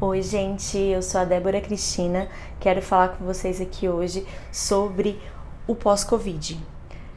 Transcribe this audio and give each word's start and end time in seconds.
Oi, 0.00 0.22
gente, 0.22 0.76
eu 0.76 1.00
sou 1.00 1.20
a 1.20 1.24
Débora 1.24 1.60
Cristina. 1.60 2.28
Quero 2.58 2.82
falar 2.82 3.10
com 3.10 3.24
vocês 3.24 3.60
aqui 3.60 3.88
hoje 3.88 4.26
sobre 4.50 5.20
o 5.68 5.74
pós-Covid. 5.76 6.60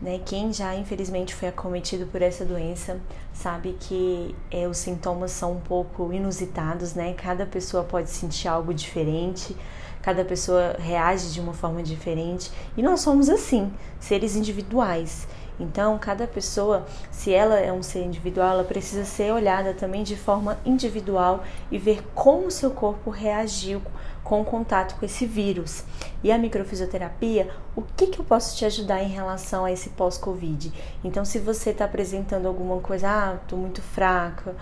Né? 0.00 0.18
Quem 0.24 0.50
já 0.54 0.74
infelizmente 0.74 1.34
foi 1.34 1.48
acometido 1.48 2.06
por 2.06 2.22
essa 2.22 2.46
doença 2.46 2.98
sabe 3.30 3.76
que 3.78 4.34
é, 4.50 4.66
os 4.66 4.78
sintomas 4.78 5.32
são 5.32 5.52
um 5.52 5.60
pouco 5.60 6.14
inusitados, 6.14 6.94
né? 6.94 7.12
Cada 7.12 7.44
pessoa 7.44 7.84
pode 7.84 8.08
sentir 8.08 8.48
algo 8.48 8.72
diferente, 8.72 9.54
cada 10.00 10.24
pessoa 10.24 10.74
reage 10.78 11.30
de 11.30 11.40
uma 11.40 11.52
forma 11.52 11.82
diferente 11.82 12.50
e 12.74 12.82
nós 12.82 13.00
somos 13.00 13.28
assim, 13.28 13.70
seres 14.00 14.34
individuais. 14.34 15.28
Então, 15.60 15.98
cada 15.98 16.26
pessoa, 16.26 16.86
se 17.10 17.32
ela 17.32 17.58
é 17.58 17.72
um 17.72 17.82
ser 17.82 18.04
individual, 18.04 18.52
ela 18.52 18.64
precisa 18.64 19.04
ser 19.04 19.32
olhada 19.32 19.74
também 19.74 20.02
de 20.02 20.16
forma 20.16 20.58
individual 20.64 21.44
e 21.70 21.78
ver 21.78 22.02
como 22.14 22.46
o 22.46 22.50
seu 22.50 22.70
corpo 22.70 23.10
reagiu 23.10 23.82
com 24.24 24.40
o 24.40 24.44
contato 24.44 24.98
com 24.98 25.04
esse 25.04 25.26
vírus. 25.26 25.84
E 26.22 26.30
a 26.30 26.38
microfisioterapia, 26.38 27.50
o 27.76 27.82
que, 27.82 28.06
que 28.06 28.18
eu 28.18 28.24
posso 28.24 28.56
te 28.56 28.64
ajudar 28.64 29.02
em 29.02 29.08
relação 29.08 29.64
a 29.64 29.72
esse 29.72 29.90
pós-Covid? 29.90 30.72
Então, 31.04 31.24
se 31.24 31.38
você 31.38 31.70
está 31.70 31.84
apresentando 31.84 32.46
alguma 32.46 32.80
coisa, 32.80 33.08
ah, 33.08 33.38
estou 33.42 33.58
muito 33.58 33.82
fraca, 33.82 34.54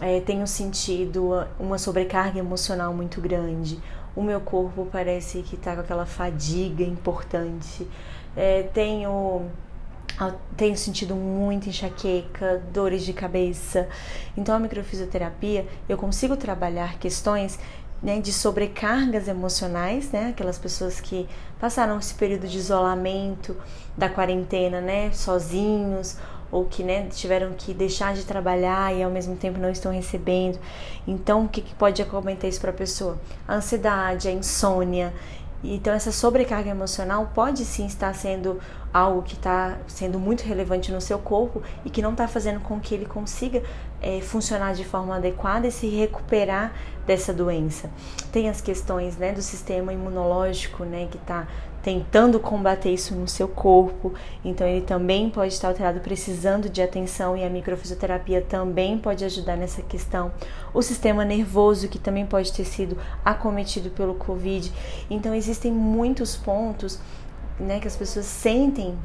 é, 0.00 0.20
tenho 0.20 0.46
sentido 0.46 1.46
uma 1.58 1.78
sobrecarga 1.78 2.38
emocional 2.38 2.92
muito 2.94 3.20
grande, 3.20 3.78
o 4.14 4.22
meu 4.22 4.40
corpo 4.40 4.86
parece 4.90 5.42
que 5.42 5.54
está 5.54 5.74
com 5.74 5.80
aquela 5.80 6.06
fadiga 6.06 6.82
importante, 6.82 7.86
é, 8.36 8.62
tenho 8.74 9.50
tenho 10.56 10.76
sentido 10.76 11.14
muita 11.14 11.68
enxaqueca, 11.68 12.62
dores 12.72 13.04
de 13.04 13.12
cabeça. 13.12 13.88
Então, 14.36 14.54
a 14.54 14.58
microfisioterapia, 14.58 15.66
eu 15.88 15.96
consigo 15.96 16.36
trabalhar 16.36 16.98
questões 16.98 17.58
né, 18.02 18.20
de 18.20 18.32
sobrecargas 18.32 19.28
emocionais, 19.28 20.10
né, 20.10 20.30
aquelas 20.30 20.58
pessoas 20.58 21.00
que 21.00 21.28
passaram 21.60 21.98
esse 21.98 22.14
período 22.14 22.48
de 22.48 22.58
isolamento 22.58 23.56
da 23.96 24.08
quarentena, 24.08 24.80
né, 24.80 25.12
sozinhos 25.12 26.16
ou 26.50 26.66
que 26.66 26.82
né, 26.82 27.06
tiveram 27.08 27.52
que 27.52 27.72
deixar 27.72 28.14
de 28.14 28.24
trabalhar 28.24 28.94
e 28.94 29.02
ao 29.02 29.10
mesmo 29.10 29.36
tempo 29.36 29.58
não 29.58 29.70
estão 29.70 29.90
recebendo. 29.90 30.58
Então, 31.06 31.44
o 31.44 31.48
que, 31.48 31.62
que 31.62 31.74
pode 31.74 32.02
acometer 32.02 32.50
isso 32.50 32.60
para 32.60 32.70
a 32.70 32.74
pessoa? 32.74 33.18
A 33.48 33.54
ansiedade, 33.54 34.28
a 34.28 34.32
insônia. 34.32 35.14
Então, 35.64 35.94
essa 35.94 36.10
sobrecarga 36.10 36.70
emocional 36.70 37.30
pode 37.34 37.64
sim 37.64 37.86
estar 37.86 38.12
sendo 38.14 38.58
algo 38.92 39.22
que 39.22 39.34
está 39.34 39.78
sendo 39.86 40.18
muito 40.18 40.42
relevante 40.42 40.90
no 40.90 41.00
seu 41.00 41.18
corpo 41.18 41.62
e 41.84 41.90
que 41.90 42.02
não 42.02 42.12
está 42.12 42.26
fazendo 42.26 42.60
com 42.60 42.80
que 42.80 42.94
ele 42.94 43.06
consiga 43.06 43.62
é, 44.02 44.20
funcionar 44.20 44.74
de 44.74 44.84
forma 44.84 45.16
adequada 45.16 45.66
e 45.66 45.72
se 45.72 45.88
recuperar 45.88 46.72
dessa 47.06 47.32
doença. 47.32 47.90
Tem 48.30 48.48
as 48.48 48.60
questões 48.60 49.16
né, 49.16 49.32
do 49.32 49.42
sistema 49.42 49.92
imunológico, 49.92 50.84
né, 50.84 51.08
que 51.10 51.16
está 51.16 51.46
tentando 51.82 52.38
combater 52.38 52.90
isso 52.90 53.14
no 53.14 53.26
seu 53.26 53.48
corpo, 53.48 54.14
então 54.44 54.66
ele 54.66 54.82
também 54.82 55.28
pode 55.28 55.52
estar 55.52 55.68
alterado, 55.68 55.98
precisando 55.98 56.68
de 56.68 56.80
atenção 56.80 57.36
e 57.36 57.44
a 57.44 57.50
microfisioterapia 57.50 58.40
também 58.40 58.96
pode 58.96 59.24
ajudar 59.24 59.56
nessa 59.56 59.82
questão. 59.82 60.30
O 60.72 60.80
sistema 60.80 61.24
nervoso, 61.24 61.88
que 61.88 61.98
também 61.98 62.24
pode 62.24 62.52
ter 62.52 62.64
sido 62.64 62.96
acometido 63.24 63.90
pelo 63.90 64.14
Covid. 64.14 64.72
Então, 65.10 65.34
existem 65.34 65.72
muitos 65.72 66.36
pontos 66.36 67.00
né, 67.58 67.80
que 67.80 67.88
as 67.88 67.96
pessoas 67.96 68.26
sentem 68.26 68.96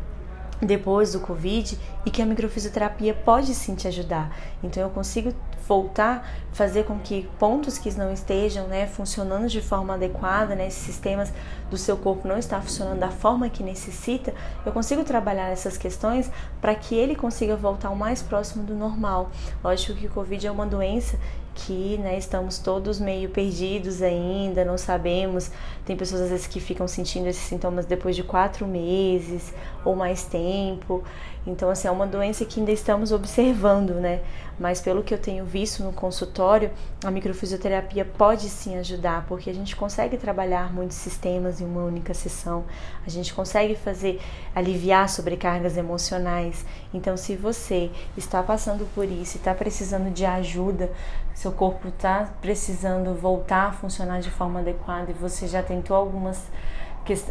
depois 0.62 1.14
do 1.14 1.20
Covid 1.20 1.78
e 2.06 2.12
que 2.12 2.22
a 2.22 2.26
microfisioterapia 2.26 3.14
pode 3.14 3.54
sim 3.54 3.76
te 3.76 3.88
ajudar. 3.88 4.36
Então 4.64 4.82
eu 4.84 4.90
consigo 4.90 5.34
voltar, 5.68 6.28
fazer 6.52 6.86
com 6.86 7.00
que 7.00 7.30
pontos 7.40 7.78
que 7.78 7.92
não 7.98 8.12
estejam 8.12 8.68
né, 8.68 8.88
funcionando 8.88 9.48
de 9.48 9.62
forma 9.62 9.94
adequada, 9.94 10.56
né, 10.56 10.68
esses 10.68 10.82
sistemas 10.82 11.32
do 11.70 11.78
seu 11.78 11.98
corpo 11.98 12.28
não 12.28 12.38
estão 12.38 12.62
funcionando 12.62 13.00
da 13.00 13.10
forma 13.10 13.50
que 13.50 13.64
necessita, 13.64 14.34
eu 14.66 14.72
consigo 14.72 15.04
trabalhar 15.04 15.50
essas 15.50 15.78
questões 15.78 16.32
para 16.62 16.74
que 16.76 16.96
ele 16.96 17.16
consiga 17.16 17.56
voltar 17.56 17.90
o 17.90 17.96
mais 17.96 18.22
próximo 18.22 18.64
do 18.64 18.76
normal. 18.76 19.30
Lógico 19.64 19.94
que 19.94 20.08
o 20.08 20.10
Covid 20.10 20.48
é 20.48 20.52
uma 20.52 20.66
doença 20.66 21.18
que 21.58 21.98
né, 21.98 22.18
estamos 22.18 22.60
todos 22.60 23.00
meio 23.00 23.30
perdidos 23.30 24.04
ainda, 24.04 24.64
não 24.64 24.78
sabemos. 24.78 25.50
Tem 25.84 25.98
pessoas 25.98 26.22
às 26.22 26.30
vezes 26.30 26.48
que 26.48 26.60
ficam 26.60 26.88
sentindo 26.88 27.28
esses 27.28 27.44
sintomas 27.44 27.86
depois 27.86 28.16
de 28.16 28.24
quatro 28.24 28.68
meses 28.68 29.54
ou 29.84 29.96
mais 29.96 30.24
tempo. 30.24 31.04
Então, 31.48 31.70
assim, 31.70 31.88
é 31.88 31.92
uma 31.92 32.06
doença 32.06 32.46
que 32.46 32.60
ainda 32.60 32.72
estamos 32.72 33.12
observando, 33.12 33.96
né? 33.96 34.20
Mas 34.60 34.82
pelo 34.82 35.02
que 35.02 35.14
eu 35.14 35.18
tenho 35.18 35.46
visto 35.48 35.84
no 35.84 35.92
consultório, 35.92 36.70
a 37.04 37.10
microfisioterapia 37.10 38.06
pode 38.06 38.50
sim 38.50 38.78
ajudar, 38.78 39.26
porque 39.28 39.50
a 39.50 39.54
gente 39.54 39.76
consegue 39.76 40.18
trabalhar 40.18 40.74
muitos 40.74 40.98
sistemas 40.98 41.60
em 41.60 41.66
uma 41.66 41.84
única 41.84 42.14
sessão. 42.14 42.66
A 43.06 43.10
gente 43.10 43.34
consegue 43.34 43.76
fazer 43.76 44.22
aliviar 44.54 45.10
sobrecargas 45.10 45.78
emocionais. 45.78 46.66
Então, 46.94 47.18
se 47.18 47.36
você 47.36 47.90
está 48.16 48.44
passando 48.44 48.86
por 48.94 49.06
isso 49.06 49.38
está 49.38 49.54
precisando 49.54 50.14
de 50.14 50.26
ajuda, 50.26 50.92
seu 51.34 51.52
corpo 51.52 51.88
está 51.88 52.34
precisando 52.42 53.14
voltar 53.14 53.68
a 53.68 53.72
funcionar 53.72 54.20
de 54.20 54.30
forma 54.30 54.60
adequada 54.60 55.12
e 55.12 55.14
você 55.14 55.48
já 55.48 55.64
tentou 55.64 55.96
algumas 55.96 56.46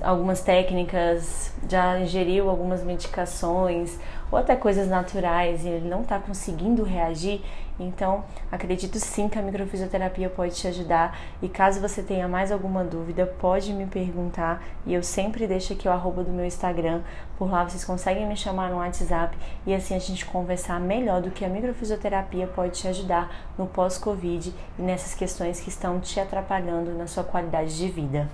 algumas 0.02 0.40
técnicas, 0.40 1.52
já 1.68 2.00
ingeriu 2.00 2.48
algumas 2.48 2.82
medicações 2.82 3.98
ou 4.30 4.38
até 4.38 4.56
coisas 4.56 4.88
naturais 4.88 5.64
e 5.64 5.68
ele 5.68 5.88
não 5.88 6.02
está 6.02 6.18
conseguindo 6.18 6.82
reagir, 6.82 7.42
então 7.78 8.24
acredito 8.50 8.98
sim 8.98 9.28
que 9.28 9.38
a 9.38 9.42
microfisioterapia 9.42 10.30
pode 10.30 10.54
te 10.54 10.66
ajudar. 10.66 11.18
E 11.42 11.48
caso 11.48 11.80
você 11.80 12.02
tenha 12.02 12.26
mais 12.26 12.50
alguma 12.50 12.82
dúvida, 12.82 13.26
pode 13.38 13.72
me 13.72 13.86
perguntar 13.86 14.62
e 14.86 14.94
eu 14.94 15.02
sempre 15.02 15.46
deixo 15.46 15.72
aqui 15.72 15.86
o 15.86 15.92
arroba 15.92 16.24
do 16.24 16.30
meu 16.30 16.46
Instagram. 16.46 17.02
Por 17.38 17.50
lá 17.50 17.64
vocês 17.64 17.84
conseguem 17.84 18.26
me 18.26 18.36
chamar 18.36 18.70
no 18.70 18.78
WhatsApp 18.78 19.36
e 19.66 19.74
assim 19.74 19.94
a 19.94 19.98
gente 19.98 20.24
conversar 20.24 20.80
melhor 20.80 21.20
do 21.20 21.30
que 21.30 21.44
a 21.44 21.48
microfisioterapia 21.48 22.46
pode 22.46 22.80
te 22.80 22.88
ajudar 22.88 23.30
no 23.58 23.66
pós-Covid 23.66 24.52
e 24.78 24.82
nessas 24.82 25.14
questões 25.14 25.60
que 25.60 25.68
estão 25.68 26.00
te 26.00 26.18
atrapalhando 26.18 26.92
na 26.92 27.06
sua 27.06 27.24
qualidade 27.24 27.76
de 27.76 27.88
vida. 27.88 28.28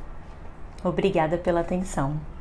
Obrigada 0.85 1.39
pela 1.39 1.61
atenção. 1.61 2.32